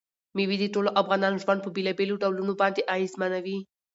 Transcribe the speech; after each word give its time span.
مېوې 0.35 0.57
د 0.59 0.65
ټولو 0.73 0.89
افغانانو 1.01 1.41
ژوند 1.43 1.59
په 1.63 1.69
بېلابېلو 1.75 2.19
ډولونو 2.23 2.53
باندې 2.61 2.87
اغېزمنوي. 2.93 3.57